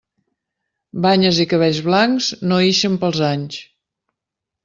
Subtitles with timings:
[1.05, 3.59] Banyes i cabells blancs, no ixen pels anys.